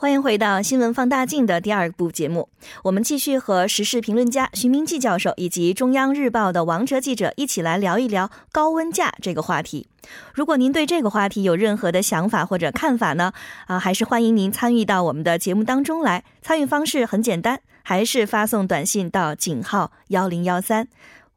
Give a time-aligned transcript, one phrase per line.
[0.00, 2.48] 欢迎回到《新闻放大镜》的第二部节目，
[2.84, 9.86] 我们继续和时事评论家徐明季教授以及中央日报的王哲记者一起来聊一聊高温假这个话题。
[10.32, 13.34] 如果您对这个话题有任何的想法或者看法呢？
[13.66, 16.24] 啊，还是欢迎您参与到我们的节目当中来。
[16.40, 20.88] 参与方式很简单，还是发送短信到井号幺零幺三，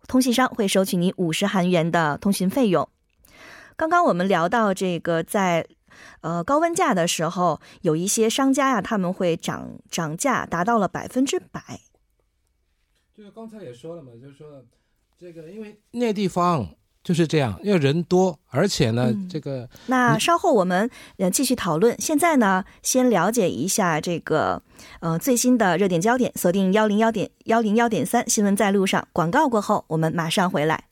[0.08, 2.88] 通信商会收取您五十韩元的通讯费用。
[3.76, 5.66] 刚刚我们聊到这个在。
[6.22, 11.80] 呃，高温价的时候，有一些商家呀，他们会涨涨价，达到了百分之百。
[13.16, 14.64] 就是刚才也说了嘛，就是说
[15.20, 16.68] 这个，因为那地方
[17.04, 21.96] 就是这样，因为人多，而且呢，这个那稍后我们呃继续讨论。
[22.00, 24.64] 现在呢，先了解一下这个
[25.02, 29.08] 呃最新的热点焦点，锁定幺零幺点幺零幺点三新闻在路上。
[29.14, 30.86] 广告过后，我们马上回来。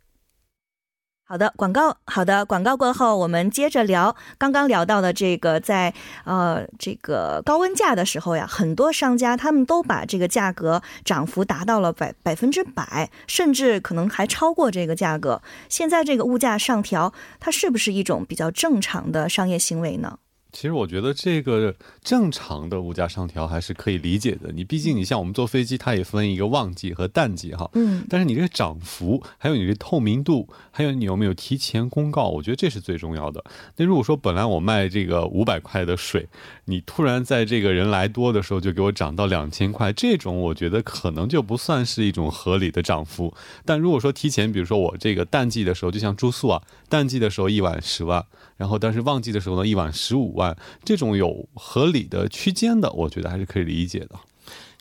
[1.32, 5.94] 好的，广告好的，广告过后，我们接着聊刚刚聊到的这个，在
[6.26, 15.42] 呃这个高温价的时候呀，很多商家他们都把这个价格涨幅达到了百百分之百，甚至可能还超过这个价格。
[15.70, 20.18] 现在这个物价上调，它是不是一种比较正常的商业行为呢？
[20.52, 24.52] 其实我觉得这个正常的物价上调还是可以理解的。
[24.52, 27.70] 你毕竟你像我们坐飞机，它也分一个旺季和淡季哈。
[27.74, 28.06] 嗯。
[28.10, 33.44] 但是你这个涨幅，还有你这透明度，还有你有没有提前公告，我觉得这是最重要的。
[33.78, 36.28] 那如果说本来我卖这个五百块的水，
[36.66, 43.34] 你突然在这个人来多的时候就给我涨到两千块，这种我觉得可能就不算是一种合理的涨幅。
[43.64, 48.26] 但如果说提前，比如说我这个淡季的时候，就像住宿啊，淡季的时候一晚十万。
[48.62, 50.56] 然后，但是旺季的时候呢，一晚十五万，
[50.86, 54.12] 这种有合理的区间的，我觉得还是可以理解的。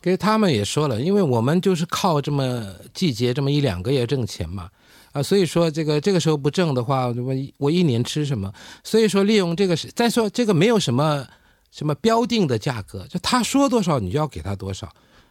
[0.02, 4.68] 给他们也说了，因为我们就是靠这么季节这么一两个月挣钱嘛，
[5.12, 8.52] 啊，所以说这个这个时候不挣的话，我我一年吃什么？
[8.84, 11.26] 所以说利用这个，再说这个没有什么
[11.70, 14.86] 什么标定的价格，就他说多少你就要给他多少。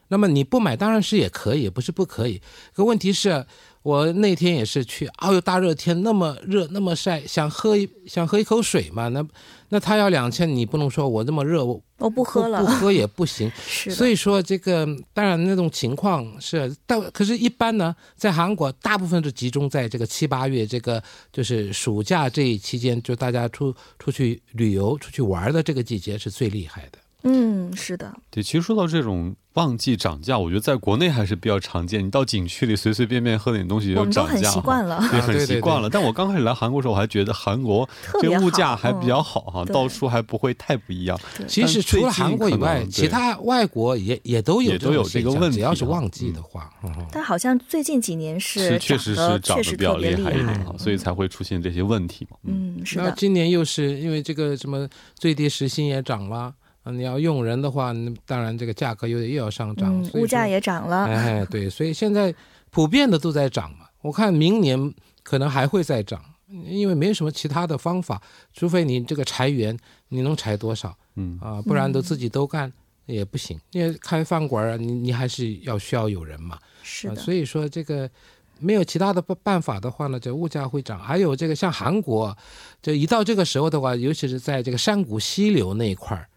[0.09, 2.41] 那么你不买当然是也可以，不是不可以。
[2.73, 3.45] 可问题是。
[3.81, 9.25] 我那天也是去，哦哟，大热天那么热那么晒，想喝一想喝一口水嘛，那
[9.69, 13.49] 那他要两千，你不能说我那么热我我不喝了，不喝也不行。
[13.65, 26.98] 是，所以说这个当然那种情况是，但可是，一般呢，在韩国大部分是集中在这个七八月，这个就是暑假这一期间，就大家出出去旅游、出去玩的这个季节是最厉害的。
[27.23, 28.13] 嗯，是的。
[28.29, 29.35] 对，其实说到这种。
[29.53, 32.05] 旺季涨价，我觉得在国内还是比较常见。
[32.05, 35.89] 你到景区里随随便便喝点东西就涨价，很习惯了，也很习惯了。
[35.89, 37.89] 但我刚开始来韩国时候，我还觉得韩国
[38.21, 41.19] 这物价还比较好哈，到处还不会太不一样。
[41.45, 45.57] 其实除了韩国以外，其他外国也也都有都有这个问题。
[45.57, 46.71] 只要是旺季的话，
[47.11, 52.37] 但好像最近几年是确实是涨得比较厉害一点，所以才会出现这些问题嘛。
[52.43, 53.13] 嗯，是的。
[53.17, 56.53] 今年又是因为这个什么最低时薪也涨了。
[56.91, 61.05] 你要用人的话，那当然这个价格又又要上涨，物价也涨了。
[61.05, 62.33] 哎，对，所以现在
[62.69, 63.85] 普遍的都在涨嘛。
[64.01, 66.23] 我看明年可能还会再涨，
[66.65, 68.21] 因为没有什么其他的方法，
[68.53, 70.95] 除非你这个裁员，你能裁多少？
[71.15, 72.71] 嗯啊，不然都自己都干
[73.05, 73.59] 也不行。
[73.71, 76.57] 因为开饭馆啊，你你还是要需要有人嘛。
[76.81, 77.15] 是的。
[77.15, 78.09] 所以说这个
[78.57, 80.97] 没有其他的办办法的话呢，这物价会涨。
[80.97, 82.35] 还有这个像韩国，
[82.81, 86.27] 就一到这个时候的话，尤其是在这个山谷溪流那一块儿。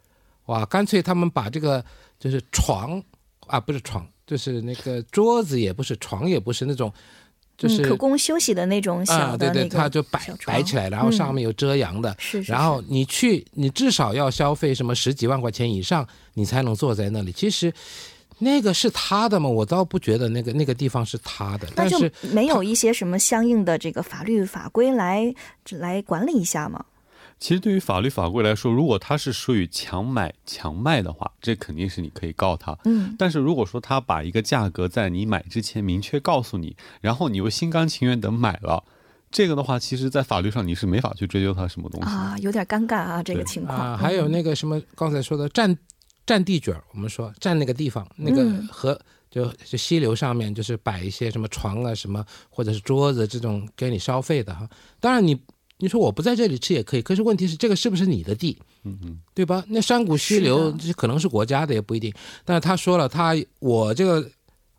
[0.46, 1.84] 哇，干脆他们把这个
[2.18, 3.02] 就是床
[3.46, 6.92] 啊，不是床，就是那个桌子，也不是床，也不是那种，
[7.56, 17.30] 就是可供休息的那种小的，对对，他就摆摆起来，然后上面有遮阳的，是，然后你去，你至少要消费什么十几万块钱以上，你才能坐在那里。
[17.30, 17.72] 其实
[18.38, 25.32] 那个是他的嘛，我倒不觉得那个那个地方是他的，但是没有一些什么相应的这个法律法规来
[25.70, 26.84] 来管理一下吗？
[27.42, 32.78] 其实对于法律法规来说，如果他是属于强买强卖的话，这肯定是你可以告他。
[32.84, 38.84] 嗯，但是如果说他把一个价格在你买之前明确告诉你，然后你又心甘情愿的买了，
[39.28, 43.76] 这个的话，其实在法律上你是没法去追究他什么东西啊，有点尴尬啊，这个情况。
[43.76, 45.76] 啊，还有那个什么刚才说的占
[46.24, 48.96] 占地卷，我们说占那个地方，那个河
[49.28, 55.32] 就就溪流上面就是摆一些什么床啊什么或者是桌子这种给你消费的哈，当然你。
[55.32, 55.40] 你
[55.88, 58.56] 说我不在这里吃也可以，可是问题是这个是不是你的地？
[58.84, 59.64] 嗯嗯，对吧？
[59.68, 62.12] 那山谷溪流这可能是国家的，也不一定。
[62.44, 64.28] 但是他说了，他我这个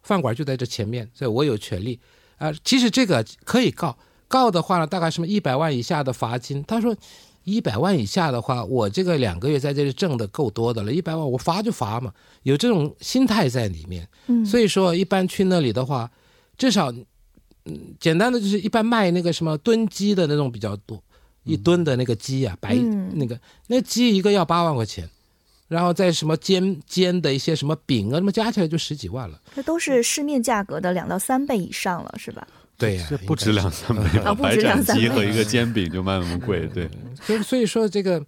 [0.02, 2.00] 饭馆就在这前面，所以我有权利
[2.38, 2.52] 啊。
[2.64, 3.98] 其实这个可以告，
[4.28, 6.64] 告的话呢，大概什么一百万以下的罚金。
[6.66, 6.96] 他说，
[7.44, 12.14] 一百万以下的话，我这个两个月在这里挣的够多的了，一百万我罚就罚嘛，
[12.44, 14.08] 有这种心态在里面。
[14.28, 16.10] 嗯，所以说一般去那里的话，
[16.58, 16.94] 至少，
[17.66, 21.02] 嗯，简单的就是一般卖那个什么炖鸡的那种比较多，
[21.44, 25.10] 一吨的那个鸡啊，白嗯那个那鸡一个要八万块钱，
[25.68, 29.40] 然后再什么煎煎的一些什么饼啊，那么加起来就十几万了。
[29.56, 32.48] 这都是市面价格的两到三倍以上了，是吧？
[32.76, 34.32] 对呀、这不止两三倍吧？
[34.32, 36.90] 啊不止白斩两三倍鸡和一个煎饼就卖那么贵，对。
[37.22, 38.22] 所以所以说这个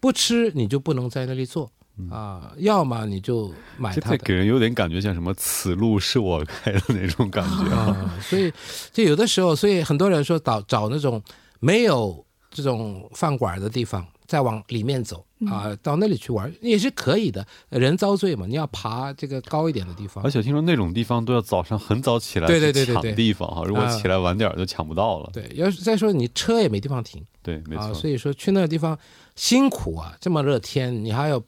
[0.00, 1.70] 不吃你就不能在那里做
[2.10, 7.86] 啊，要么你就买它给人有点感觉像什么“此路是我开”的那种感觉啊。
[7.86, 8.14] 啊。
[8.20, 8.52] 所以
[8.92, 11.22] 就有的时候，所以很多人说找找那种
[11.60, 17.46] 没有这种饭馆的地方，再往里面走啊，到那里去玩也是可以的。
[17.68, 20.30] 人遭罪嘛，你要爬这个高一点的地方而。
[20.30, 25.30] 且听说那种地方都要早上很早起来对对对对对地方哈，如果啊起来晚点儿就抢不到了。
[25.32, 27.94] 对，要是再说你车也没地方停对，没啊，错。
[27.94, 28.98] 所以说去那个地方
[29.36, 31.40] 辛苦啊，这么热天，你还要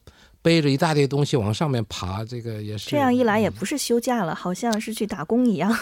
[0.46, 5.76] 背着一大堆东西往上面爬，这个也是这样一来也不是休假了，好像是去打工一样。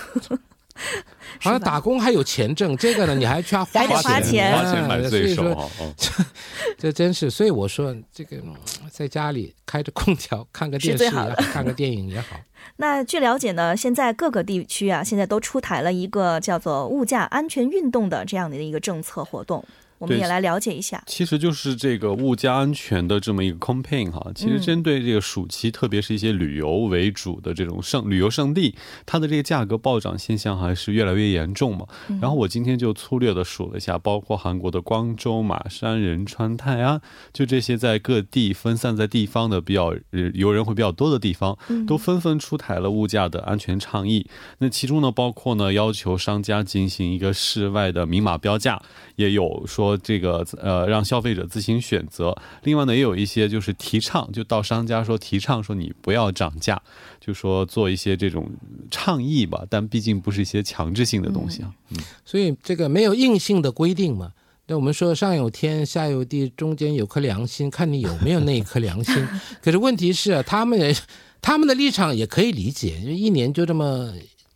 [1.38, 5.68] 好像打工还有钱挣，这个呢你还去花花钱花钱买所罪以说受啊！
[5.82, 5.94] 嗯
[6.78, 8.54] 这真是，所以我说这个嗯
[8.90, 12.40] 在家里开着空调看个电视看个电影也好。
[12.76, 19.62] 那据了解呢，现在各个地区啊，现在都出台了一个叫做“物价安全运动”的这样的一个政策活动，
[20.04, 21.02] 我们对也来了解一下。
[21.06, 28.74] 其实就是这个物价安全的这么一个 campaign 哈，其实针对这个暑期，特别是一些旅游为主的这种胜旅游胜地，
[29.06, 31.86] 它的这个价格暴涨现象还是越来越严重嘛。
[32.20, 37.00] 然后我今天就粗略的数了一下，包括韩国的光州、马山、仁川、泰安，
[37.32, 44.26] 就这些在各地分散在地方的比较呃游人会比较多的地方，都纷纷出台了物价的安全倡议。
[44.58, 48.80] 那其中呢，包括呢要求商家进行一个室外的明码标价，
[49.16, 52.36] 也有说这个呃让消费者自行选择。
[52.62, 56.80] 另外呢，也有一些就是提倡，就到商家说提倡说你不要涨价，
[57.20, 58.50] 就说做一些这种
[58.90, 61.72] 倡议吧，但毕竟不是一些强制性的东西啊。
[61.90, 64.32] 嗯所以这个没有硬性的规定嘛。
[64.66, 69.14] 那我们说上有天下有地，中间有颗良心，看你有没有那一颗良心。
[69.62, 70.96] 可是问题是啊，他们也
[71.42, 74.10] 他们的立场也可以理解，因为一年就这么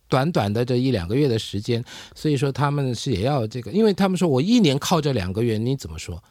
[0.09, 1.81] 短短的这一两个月的时间，
[2.15, 6.21] 所以说他们是也要这个，因为他们说我一年靠这两个月，你怎么说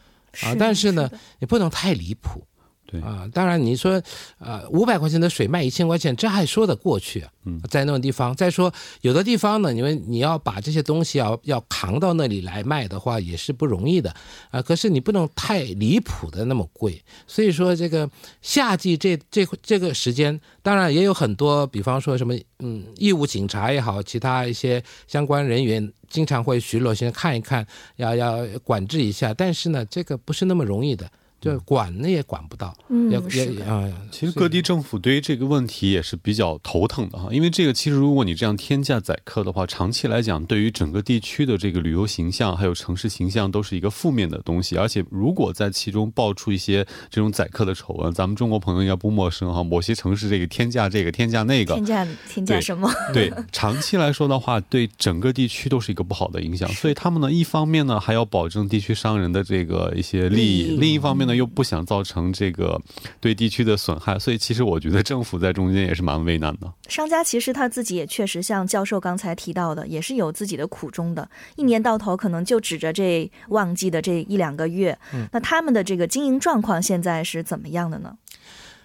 [0.43, 0.55] 啊？
[0.59, 1.09] 但是呢，
[1.39, 2.43] 你不能太离谱。
[2.91, 4.03] 对啊，当然你说，
[4.39, 7.31] 呃，五百块钱的水卖一千块钱，这还说得过去啊。
[7.45, 14.15] 嗯，在那种地方，再说有的地方呢，因为你要把这些东西要要扛到那里来卖的话，也是不容易的
[14.51, 14.63] 啊。
[14.63, 18.09] 可是你不能太离谱的那么贵，所以说这个
[18.41, 29.35] 夏季这这这个时间，当然也有很多，比方说什么嗯，义务警察也好，其他一些相关人员经常会巡逻，先看一看，要要管制一下。
[29.35, 31.11] 但是呢，这个不是那么容易的。
[31.41, 52.91] 就管呢也管不到，嗯也也啊，其实各地政府对于这个问题也是比较头疼的哈，因为这个其实如果你这样天价宰客的话，长期来讲对于整个地区的这个旅游形象还有城市形象都是一个负面的东西，而且如果在其中爆出一些这种宰客的丑闻，咱们中国朋友应该不陌生哈，某些城市这个天价这个天价那个天价天价什么？
[53.15, 56.69] 对，长期来说的话，对整个地区都是一个不好的影响。
[56.71, 62.81] 所以他们呢，一方面呢还要保证地区商人的这个一些利益，利益另一方面呢又不想造成这个
[63.21, 64.19] 对地区的损害。
[64.19, 66.73] 所以其实我觉得政府在中间也是蛮为难的。
[66.89, 71.31] 商家其实他自己也确实像教授刚才提到的，也是有自己的苦衷的。
[71.55, 74.99] 一年到头可能就指着这旺季的这一两个月，
[75.31, 78.17] 那他们的这个经营状况现在是怎么样的呢？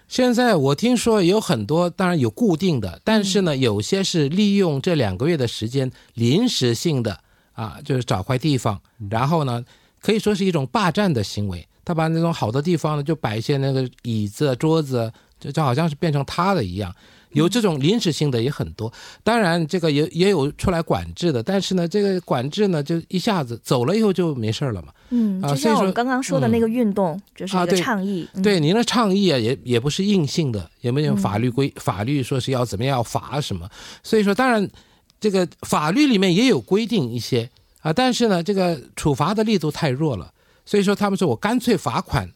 [0.06, 7.18] 现在我听说有很多，当然有固定的，但是呢，有些是利用这两个月的时间临时性的
[7.54, 9.64] 啊，就是找块地方，然后呢，
[10.02, 11.66] 可以说是一种霸占的行为。
[11.84, 16.94] 他把那种好的地方呢，就摆一些那个椅子、桌子，就就好像是变成他的一样。
[17.32, 18.92] 有这种临时性的也很多，
[19.24, 24.92] 当然这个也也有出来管制的，但是呢，这个管制呢，就一下子走了以后就没事了嘛。
[25.10, 28.24] 嗯，就啊所以说像我们刚刚说的那个运动，就是一个倡议。
[28.34, 33.68] 嗯对，您的倡议啊，也也不是硬性的，也没有法律规、法律说是要怎么样要罚什么，
[34.04, 34.70] 所以说当然
[35.18, 37.50] 这个法律里面也有规定一些
[37.80, 40.32] 啊，但是呢，这个处罚的力度太弱了，
[40.64, 42.30] 所以说他们说我干脆罚款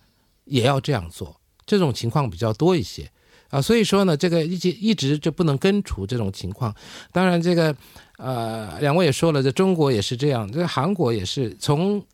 [0.44, 3.10] 也要这样做，这种情况比较多一些
[3.50, 6.74] 啊，所以说呢，这个一直一直就不能根除这种情况。
[7.12, 7.74] 当然，这个
[8.18, 12.04] 呃，两位也说了，这中国也是这样，这个韩国也是从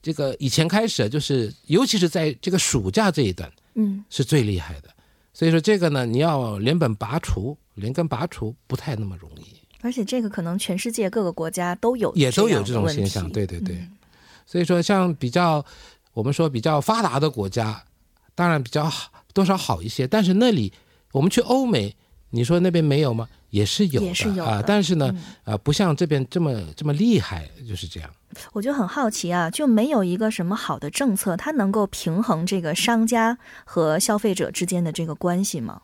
[0.00, 4.88] 这个以前开始，就是尤其是在这个暑假这一段嗯，是最厉害的。
[5.34, 13.30] 所以说这个呢，你要连本拔除、连根拔除不太那么容易，而且这个可能全世界各个国家都有，也都有这种现象。
[13.30, 13.76] 对对对。
[13.76, 13.92] 嗯
[14.50, 15.62] 所以说，像比较
[16.14, 17.84] 我们说比较发达的国家，
[18.34, 20.06] 当然比较好，多少好一些。
[20.06, 20.72] 但是那里
[21.12, 21.94] 我们去欧美，
[22.30, 23.28] 你说那边没有吗？
[23.50, 25.14] 也是有的啊，但是呢，
[25.44, 28.08] 啊，不像这边这么这么厉害，就是这样。
[28.54, 35.82] 我就很好奇啊，就没有一个什么好的政策，它能够平衡这个商家和消费者之间的这个关系吗？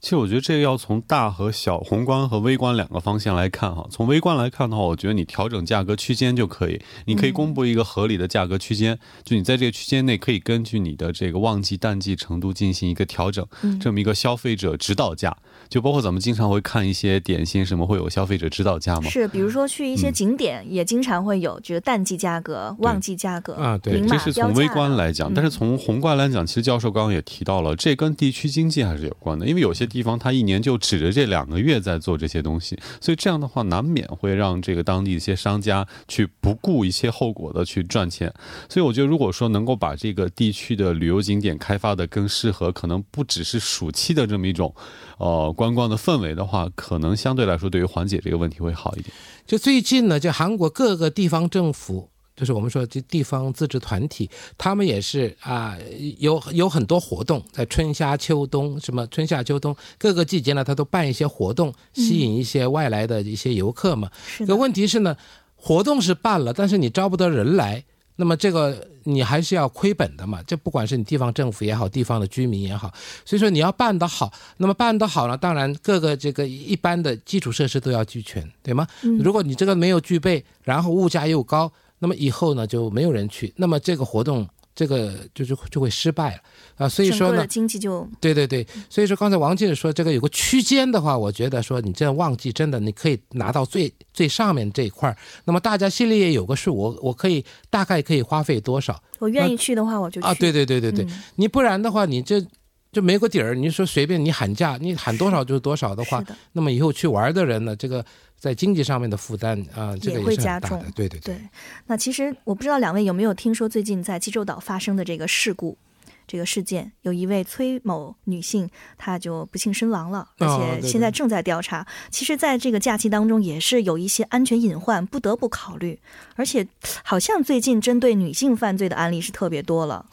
[0.00, 3.86] 其实我觉得这个要从大和小、宏观和微观两个方向来看哈。
[3.90, 13.44] 从微观来看的话，我觉得你调整价格区间就可以，你可以公布一个合理的价格区间，就你在这个区间内可以根据你的这个旺季淡季程度进行一个调整，
[13.80, 15.36] 这么一个消费者指导价。
[15.68, 19.10] 就包括咱们经常会看一些点心什么会有消费者指导价吗？
[19.10, 23.76] 是，比如说去一些景点也经常会有，就是淡季价格、旺季价格啊。
[23.78, 29.44] 对，这是从微观来讲，但是从宏观来讲，其实教授刚刚也提到了，这跟地区经济还是有关的。
[29.44, 38.32] 因为有些地方它一年就指着这两个月在做这些东西，所以这样的话难免会让这个当地一些商家去不顾一些后果的去赚钱。
[38.68, 44.74] 所以我觉得，如果说能够把这个地区的旅游景点开发的更适合，可能不只是暑期的这么一种。
[45.18, 49.14] 呃，观光的氛围的话，可能相对来说对于缓解这个问题会好一点。
[49.46, 54.28] 就最近呢，就韩国各个地方政府，就是我们说这地方自治团体，
[54.58, 55.76] 他们也是啊，
[56.18, 64.10] 有有很多活动，在春夏秋冬，什么春夏秋冬各个季节呢，他都办一些活动，吸引一些外来的一些游客嘛。
[64.46, 65.16] 可问题是呢，
[65.56, 67.82] 活动是办了，但是你招不得人来。
[68.18, 70.42] 那么这个你还是要亏本的嘛？
[70.46, 72.90] 这不管是你地方政府也好，地方的居民也好，
[73.26, 74.32] 所以说你要办得好。
[74.56, 78.86] 那么办得好呢，当然各个这个一般的基础设施都要俱全，对吗？
[79.20, 84.48] 如果你这个没有具备，然后物价又高，那么以后呢就没有人去，那么这个活动。
[84.78, 86.40] 这个就是就会失败了。
[86.76, 102.44] 啊，所以说呢，经济就对对对，所以说刚才王经理说这个有个区间的话，我觉得说你这旺季真的你可以拿到最最上面这一块那么大家心里也有个数，我我可以大概可以花费多少，我愿意去的话我就啊，对对对对对，你不然的话你这
[102.92, 108.04] 就没个底儿，你说随便你喊价，你喊多少就是多少的话，那么以后去玩的人呢，这个。
[108.38, 110.84] 在经济上面的负担啊，这个也会加重。
[110.94, 111.40] 对对对。
[111.86, 115.78] 那其实我不知道两位有没有听说最近在济州岛发生的这个事故，
[116.26, 121.86] 这个事件，有一位崔某女性，她就不幸身亡了，而且现在正在调查。
[122.10, 125.98] 其实，在这个假期当中，也是有一些安全隐患不得不考虑，
[126.34, 126.68] 而且
[127.02, 130.04] 好像最近针对女性犯罪的案例是特别多了。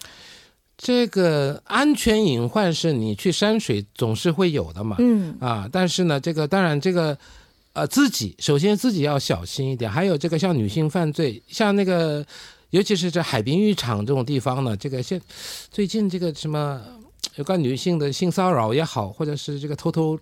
[0.78, 4.96] 这个安全隐患是你去山水总是会有的嘛？
[5.00, 7.18] 嗯啊，但是呢，这个当然这个。
[7.76, 12.24] 呃，自己首先自己要小心一点，还有这个像女性犯罪，像那个，
[12.70, 15.20] 尤其是这海滨浴场这种地方呢，这个现
[15.72, 16.80] 最近这个什么
[17.34, 20.16] 有关女性的性骚扰也好，或者是这个偷偷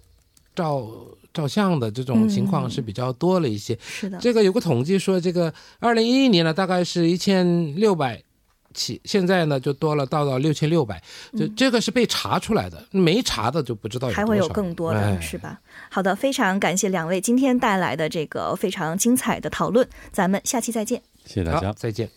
[0.55, 0.89] 照
[1.33, 3.77] 照相的这种情况是比较多了一些。
[3.85, 8.23] 是的，这个有个统计说，这个二零一一年呢，大概是一千六百。
[8.73, 11.01] 起现在呢就多了，到到六千六百，
[11.37, 15.59] 就这个是被查出来的，没查的就不知道还会有更多的是吧？
[15.89, 21.01] 好的，非常感谢两位今天带来的这个非常精彩的讨论，咱们下期再见。
[21.25, 22.09] 谢谢大家，再见。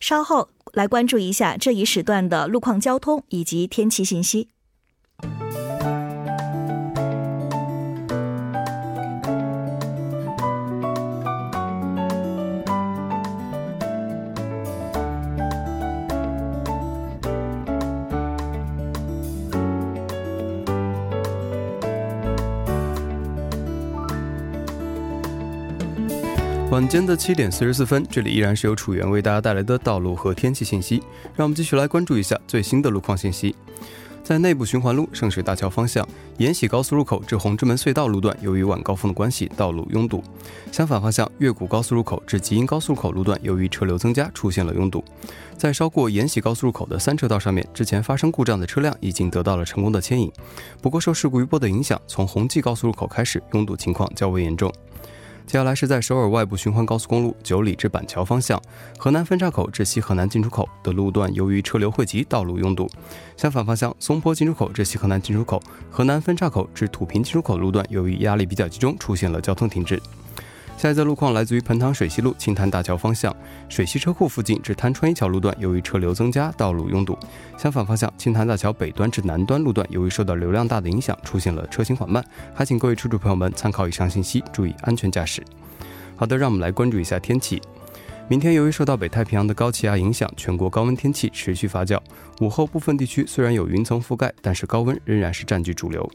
[0.00, 4.48] 稍后来关注一下这一时段的路况、交通以及天气信息。
[26.70, 31.02] 晚间的七点四十四分，这里依然是由楚源为大家带来的道路和天气信息。
[31.34, 33.56] 让我们继续来关注一下最新的路况信息。
[34.22, 36.06] 在内部循环路圣水大桥方向，
[36.38, 40.22] 延禧高速入口至红之门隧道路段，由于晚高峰的关系，道路拥堵。
[40.70, 45.04] 相反方向，越谷高速入口至吉阴高速入口路段，由于车流增加，出现了拥堵。
[45.56, 50.30] 在稍过延禧高速入口的三车道上面，之前发生故障的车辆已经得到了成功的牵引。
[50.80, 54.72] 不过受事故余波的影响，从红记高速入口开始，拥堵情况较为严重。
[55.50, 58.62] 接下来是在首尔外部循环高速公路九里至板桥方向，
[58.96, 62.88] 河南分岔口至西河南进出口的路段，由于车流汇集，道路拥堵。
[63.36, 70.00] 相反方向，松坡进出口至西河南进出口、河南分岔口至土坪进出口路段，由于压力比较集中，出现了交通停滞。
[70.80, 73.36] 下一则路况来自于彭塘水西路青潭大桥方向，
[73.68, 77.18] 水西车库附近至滩川一桥路段，由于车流增加，道路拥堵。
[77.58, 82.24] 相反方向，青潭大桥北端至南端路段，由于受到流量大的影响，出现了车行缓慢。
[82.54, 85.44] 还请各位车主朋友们参考以上信息，注意安全驾驶。
[86.16, 87.60] 好的，让我们来关注一下天气。
[88.30, 92.00] 明天由于受到北太平洋的高气压影响，全国高温天气持续发酵。
[92.40, 96.08] 午后部分地区虽然有云层覆盖，但是高温仍然是占据主流。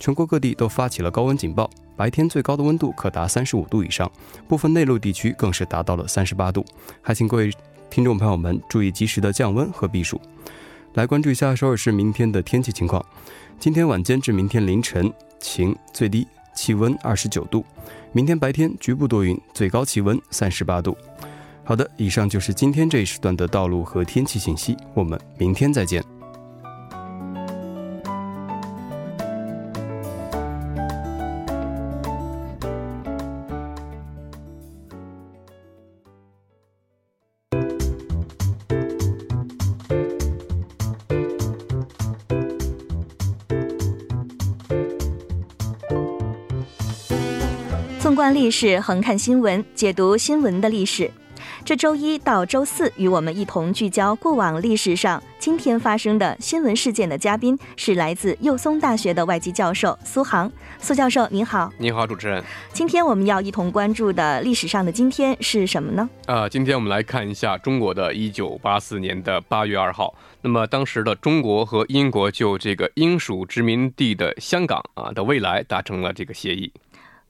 [0.00, 4.10] 全国各地都发起了高温警报，白天最高的温度可达三十五度以上，
[4.48, 6.64] 部分内陆地区更是达到了三十八度。
[7.00, 7.52] 还请各位
[7.88, 10.20] 听众朋友们注意及时的降温和避暑。
[10.94, 13.00] 来关注一下首尔市明天的天气情况。
[13.60, 15.08] 今天晚间至明天凌晨
[15.38, 17.62] 晴，最低气温二十九度；
[18.10, 20.96] 明天白天局部多云，最高气温三十八度。
[21.70, 24.76] 好的，以上就是今天这一时段的道路和天气信息。
[24.92, 26.04] 我们明天再见。
[48.00, 51.08] 纵观历史，横看新闻，解读新闻的历史。
[51.64, 60.50] 这周一到周四，与我们一同聚焦过往历史上今天发生的新闻事件的嘉宾是来自幼松大学的外籍教授苏杭。
[60.80, 62.42] 苏教授您好，您好，主持人。
[62.72, 66.08] 今天我们要一同关注的历史上的今天是什么呢？
[66.26, 70.14] 啊，今天我们来看一下中国的一九八四年的八月二号。
[70.42, 76.72] 那么当时的中国和英国就这个英属殖民地的香港啊的未来达成了这个协议。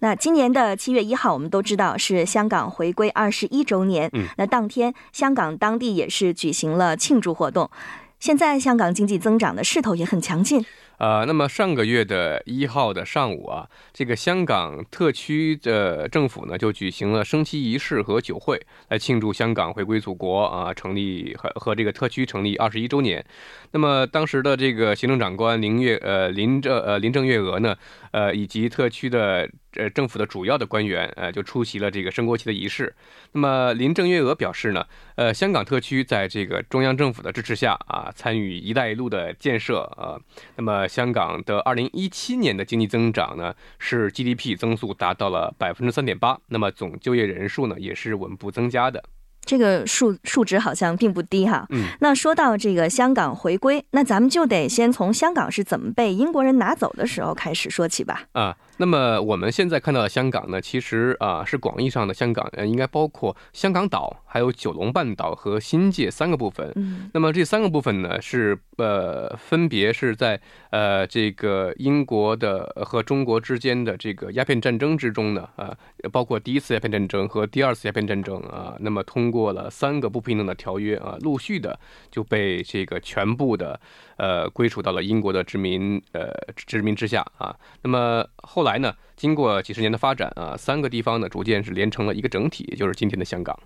[0.02, 4.09] 那今年的七月一号，我们都知道是香港回归二十一周年。
[4.14, 7.71] 嗯，那当天香港当地也是举行了庆祝活动。
[8.19, 10.64] 现在香港经济增长的势头也很强劲。
[10.99, 23.25] 呃，那么上个月的一号的上午啊，这个香港特区的政府呢就举行了升旗仪式和酒会，来庆祝香港回归祖国啊，成立和和这个特区成立二十一周年。
[23.73, 27.75] 那么当时的这个行政长官林月呃林郑呃林郑月娥呢，
[28.12, 29.47] 呃以及特区的。
[29.77, 32.95] 呃，政府的主要的官员，呃，就出席了这个升国旗的仪式。
[33.33, 34.85] 那么，林郑月娥表示呢，
[35.15, 40.19] 呃，香港特区在这个中央政府的支持下啊，参与“一带一路”的建设啊。
[40.57, 46.38] 那么，香港的二零一七年的经济增长呢，是 GDP 增速达到了百分之三点八。
[46.49, 49.03] 那么，总就业人数呢，也是稳步增加的。
[49.42, 51.66] 这个数数值好像并不低哈。
[51.71, 51.87] 嗯。
[52.01, 58.25] 那说到这个香港回归，那咱们就得先从香港是怎么被英国人拿走的时候开始说起吧。
[58.33, 58.57] 啊。
[58.81, 66.73] 那么我们现在看到的香港呢，其实啊是广义上的香港，呃，应该包括香港岛、还有九龙半岛和新界三个部分。
[66.77, 70.40] 嗯，那么这三个部分呢，是呃分别是在
[70.71, 75.77] 呃这个英国的和中国之间的这个鸦片战争之中呢，啊，
[76.11, 81.79] 包括第一次鸦片战争和第二次鸦片战争啊，那么通过了三个不平等的条约啊，陆续的
[82.11, 83.79] 就被这个全部的。
[84.20, 87.56] 呃，归属到了英国的殖民呃殖民之下啊。
[87.80, 93.59] 那么后来呢，经过几十年的发展啊，三个地方呢逐渐是连成了一个整体，也就是今天的香港。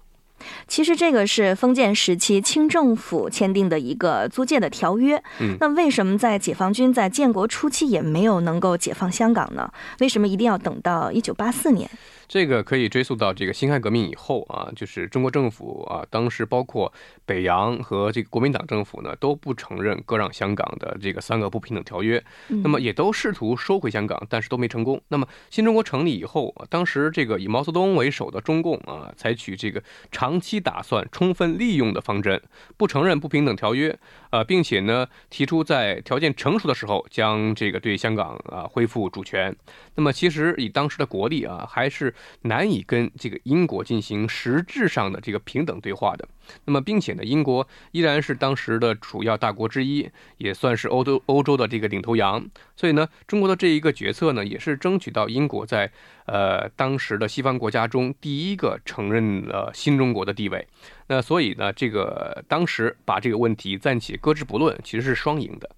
[0.68, 5.20] 其实这个是封建时期清政府签订的一个租界的条约。
[5.40, 9.72] 嗯，那为什么在解放军在建国初期也没有能够解放香港呢？
[10.00, 11.90] 为什么一定要等到一九八四年？
[12.26, 16.92] 这个可以追溯到这个辛亥革命以后啊，就是中国政府啊，当时包括
[17.24, 25.00] 北洋和这个国民党政府呢，都不承认割让香港的这个三个不平等条约，那么也都试图收回香港，但是都没成功。
[25.08, 32.40] 那么新中国成立以后，当时这个以毛泽东为首的中共啊，采取这个长期打算、充分利用的方针，
[32.76, 33.96] 不承认不平等条约
[34.30, 39.54] 啊，并且呢，提出在条件成熟的时候将这个对香港啊恢复主权。
[39.94, 46.28] 那么其实以当时的国力啊，还是难以跟这个英国进行实质上的这个平等对话的。
[46.66, 52.44] 那么，并且呢，英国依然是当时的主要大国之一，也算是欧洲欧洲的这个领头羊。
[52.76, 55.90] 所以呢，中国的这一个决策呢，也是争取到英国在
[56.26, 60.66] 呃当时的西方国家中第一个承认了新中国的地位。
[61.06, 65.70] 那所以呢，这个当时把这个问题暂且搁置不论，其实是双赢的。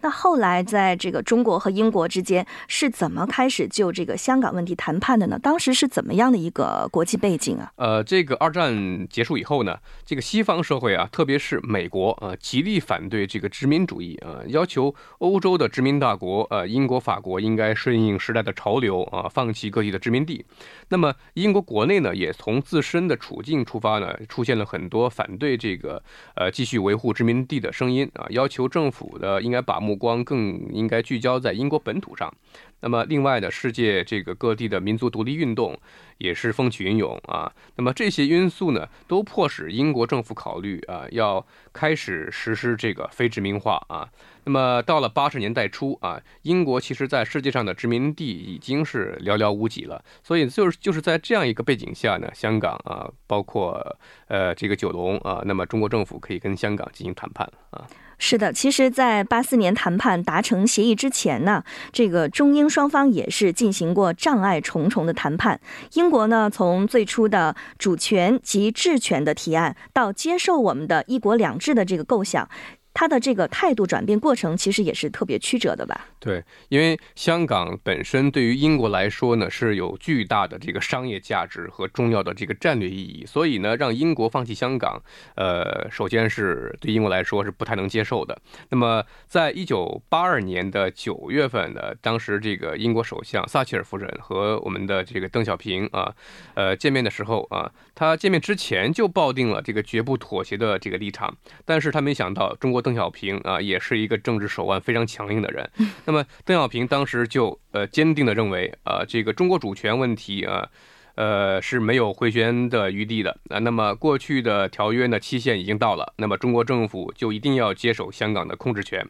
[0.00, 5.38] 那后来，在这个中国和英国之间是怎么开始就这个香港问题谈判的呢？
[5.38, 7.72] 当时是怎么样的一个国际背景啊？
[7.76, 20.44] 呃，这个二战结束以后呢，这个西方社会啊，特别是美国啊，极力反对这个殖民主义啊，要求欧洲的殖民大国呃，英国、法国应该顺应时代的潮流啊，放弃各地的殖民地。
[20.88, 26.02] 那么英国国内呢，也从自身的处境出发呢，出现了很多反对这个
[26.34, 32.32] 呃继续维护殖民地的声音啊，要求政府的应该把目光更应该聚焦在英国本土上。
[32.80, 35.78] 那么，另外的世界这个各地的民族独立运动
[36.18, 37.52] 也是风起云涌啊。
[37.76, 44.08] 那么这些因素呢，都迫使英国政府考虑啊，要开始实施这个非殖民化啊。
[44.44, 50.02] 那么到了八十年代初啊，英国其实在世界上的殖民地已经是寥寥无几了。
[50.22, 53.96] 所以就是就是在这样一个背景下呢，香港啊，包括
[54.28, 57.86] 呃这个九龙啊，那么中国政府可以跟香港进行谈判啊。
[58.18, 65.60] 是的，其实，在八四年谈判达成协议之前呢，这个中英双方也是进行过障碍重重的谈判。
[65.92, 72.48] 英中国呢，从最初的主权及治权的提案，到接受我们的一国两制的这个构想。
[72.96, 76.06] 他的这个态度转变过程，其实也是特别曲折的吧？
[76.18, 84.98] 对，因为香港本身对于英国来说呢，是有巨大的这个商业价值和重要的这个战略意义，所以呢，让英国放弃香港，
[85.34, 88.40] 呃，首先是对英国来说是不太能接受的。
[88.70, 96.14] 那么，在一九八二年的九月份呢，当时这个英国首相撒切尔夫人和我们的这个邓小平啊，
[96.54, 102.85] 呃，见面的时候啊，他见面之前就抱定了这个绝不妥协的这个立场，但是他没想到中国。
[102.86, 105.68] 邓小平啊，也是一个政治手腕非常强硬的人。
[106.04, 110.68] 那么，邓小平当时就呃坚定的认为啊，这个中国主权问题啊，
[111.16, 113.58] 呃是没有回旋的余地的啊。
[113.58, 119.04] 那么，过去的条约呢期限已经到了，那么中国政府就一定要接手香港的控制权。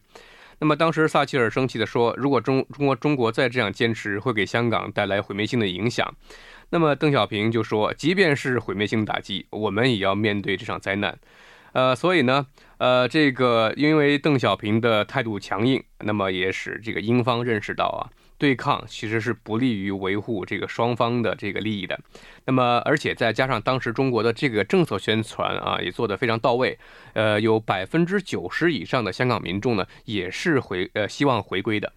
[0.58, 6.10] 那么，当时撒切尔生气地说，如果中中国中国再这样坚持，会给香港带来毁灭性的影响。
[6.70, 11.18] 那么，邓小平就说，即便是毁灭性打击，我们也要面对这场灾难。
[11.72, 12.46] 呃，所以呢。
[12.78, 21.98] 呃，这个因为邓小平的态度强硬，那么也使这个英方认识到啊，对抗其实是不利于维护这个双方的这个利益的。
[22.44, 26.78] 那么，而且再加上当时中国的这个政策宣传啊，也做得非常到位。
[27.14, 31.92] 呃，有百分之九十以上的香港民众呢，也是回呃希望回归的。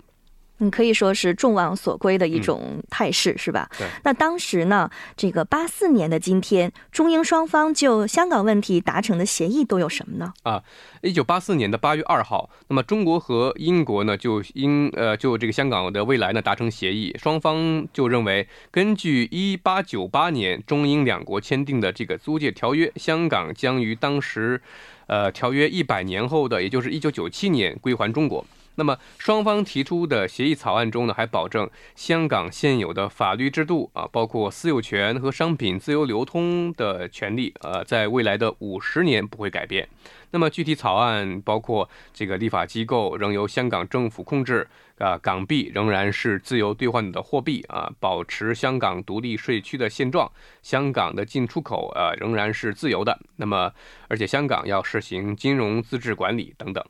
[0.60, 3.70] 嗯，可以说是众望所归的一种态势，是吧？
[3.78, 3.88] 对。
[4.04, 10.34] 那当时呢，这个八四年的今天，中英双方就香港问题达成的协议都有什么呢？
[10.44, 10.62] 啊，
[11.02, 24.62] 一九八四年的八月二号，那么中国和英国呢就英呃就这个香港的未来呢达成协议，双方就认为，根据一八九八年中英两国签订的这个租借条约，香港将于当时，
[25.08, 28.46] 呃条约一百年后的，也就是一九九七年归还中国。
[28.80, 39.86] 那么双方提出的协议草案中呢，还保证香港现有的法律制度啊，包括私有权和商品自由流通的权利，呃，在未来的五十年不会改变。
[40.32, 44.66] 那么具体草案包括这个立法机构仍由香港政府控制，
[45.00, 53.20] 啊，港币仍然是自由兑换的货币啊，保持香港独立税区的现状，香港的进出口呃仍然是自由的。
[53.36, 53.74] 那么
[54.08, 56.82] 而且香港要实行金融自治管理等等。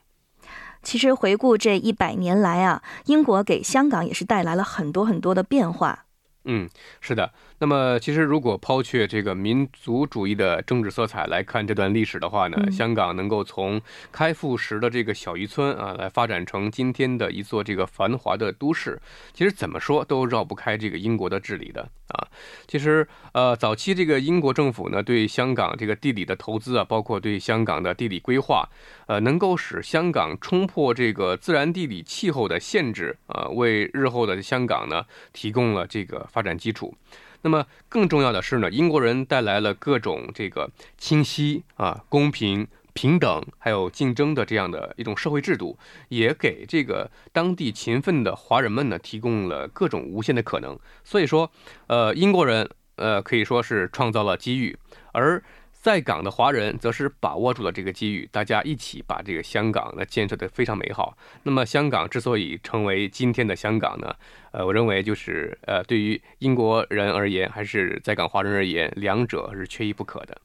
[0.81, 6.05] 其实回顾这一百年来啊，英国给香港也是带来了很多很多的变化。
[6.45, 6.67] 嗯，
[7.01, 7.31] 是的。
[7.61, 13.79] 那么，其实如果抛却这个民族主义的政治色彩来看这段历史的话呢，香港能够从
[14.13, 18.99] 开埠时的这个小渔村啊，来发展成今天的一座这个繁华的都市，
[19.33, 22.25] 其实怎么说都绕不开这个英国的治理的啊。
[22.65, 28.69] 其实，呃，早期这个英国政府呢，对香港这个地理的投资啊，包括对香港的地理规划，
[29.09, 36.95] 呃，能够使香港冲破这个自然地理气候的限制啊，为日后的香港呢提供了这个发展基础。
[37.41, 40.69] 那么更重要的是呢，英国人带来了各种这个
[40.99, 45.75] 清晰啊、公平、平等，还有竞争的这样的一种社会制度，
[46.09, 50.77] 也给这个当地勤奋的华人们呢提供了各种无限的可能。
[51.03, 51.49] 所以说，
[51.87, 54.77] 呃，英国人呃可以说是创造了机遇，
[55.13, 55.43] 而。
[55.81, 61.17] 在港的华人则是把握住了这个机遇，大家一起把这个香港呢建设的非常美好。
[61.43, 64.13] 那么，香港之所以成为今天的香港呢，
[64.51, 70.37] 呃，我认为就是呃，对于英国人而言，还是在港华人而言，两者是缺一不可的。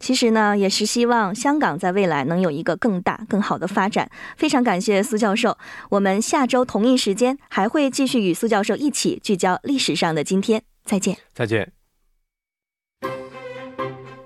[0.00, 4.10] 其实呢，也是希望香港在未来能有一个更大、更好的发展。
[4.36, 5.56] 非常感谢苏教授，
[5.90, 10.62] 我们下周同一时间还会继续与苏教授一起聚焦历史上的今天。
[10.84, 11.81] 再见，再见。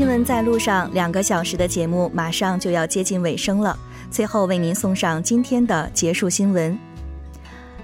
[0.00, 3.78] 新闻在路上，两个小时的节目马上就要接近尾声了。
[4.10, 6.74] 最后为您送上今天的结束新闻。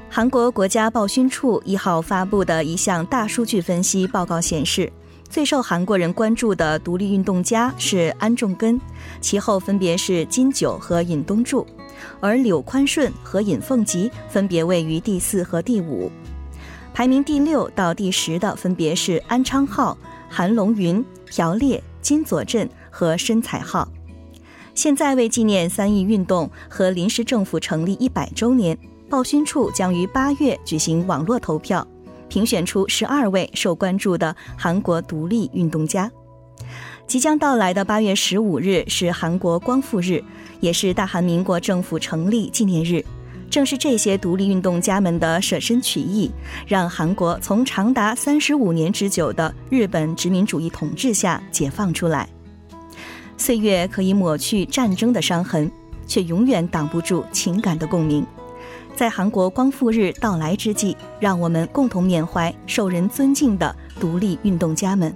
[0.08, 4.90] 韩国国家报讯处一号发布的一项大数据分析报告显示，
[5.28, 8.80] 最受韩国人关注的独立运动家是安重根，
[9.20, 11.66] 其后分别是金九和尹东柱，
[12.18, 16.10] 而柳宽顺和尹凤吉分别位于第四和第五。
[16.94, 19.94] 排名第六到第十的分别是安昌浩、
[20.30, 23.88] 韩龙云、朴烈、金佐镇和申彩浩。
[24.76, 28.78] 现在为纪念三义运动和临时政府成立一百周年，
[29.10, 31.84] 报勋处将于八月举行网络投票。
[32.28, 36.08] 评选出十二位受关注的韩国独立运动家。
[37.08, 40.22] 即将到来的八月十五日是韩国光复日，
[40.60, 43.04] 也是大韩民国政府成立纪念日。
[43.50, 46.30] 正是这些独立运动家们的舍身取义，
[46.66, 52.28] 让韩国从长达三十五年之久的日本殖民主义统治下解放出来。
[53.36, 55.70] 岁月可以抹去战争的伤痕，
[56.06, 58.26] 却永远挡不住情感的共鸣。
[58.94, 65.14] 在韩国光复日到来之际，让我们共同缅怀受人尊敬的独立运动家们。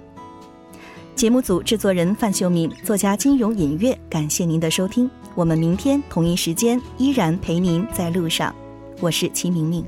[1.15, 5.09] 节目组制作人范秀敏，作家金融隐月，感谢您的收听。
[5.33, 8.53] 我们明天同一时间依然陪您在路上。
[8.99, 9.85] 我是齐明明。